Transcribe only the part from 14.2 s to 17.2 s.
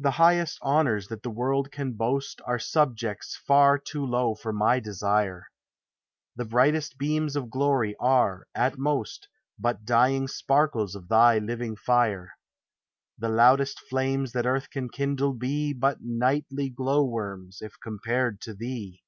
that earth can kindle be Hut nightly glow